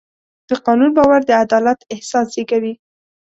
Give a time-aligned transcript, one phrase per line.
[0.49, 2.73] د قانون باور د عدالت احساس زېږوي.